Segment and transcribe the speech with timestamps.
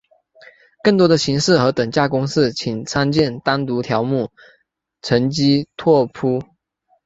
[0.81, 4.31] 更多的形式和等价公式请参见单独条目
[5.03, 6.41] 乘积拓扑。